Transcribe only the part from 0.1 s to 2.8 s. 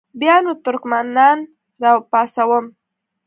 بیا نو ترکمنان را پاڅوم.